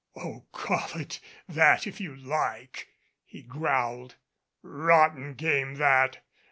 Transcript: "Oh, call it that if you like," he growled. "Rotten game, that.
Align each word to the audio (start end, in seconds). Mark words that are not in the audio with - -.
"Oh, 0.15 0.47
call 0.51 0.99
it 0.99 1.19
that 1.47 1.85
if 1.85 2.01
you 2.01 2.15
like," 2.15 2.91
he 3.23 3.43
growled. 3.43 4.15
"Rotten 4.63 5.35
game, 5.35 5.75
that. 5.75 6.25